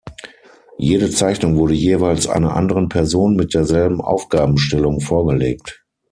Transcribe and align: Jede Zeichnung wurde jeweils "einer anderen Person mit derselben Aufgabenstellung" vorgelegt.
Jede 0.79 1.11
Zeichnung 1.11 1.57
wurde 1.57 1.75
jeweils 1.75 2.25
"einer 2.25 2.55
anderen 2.55 2.89
Person 2.89 3.35
mit 3.35 3.53
derselben 3.53 4.01
Aufgabenstellung" 4.01 4.99
vorgelegt. 4.99 5.85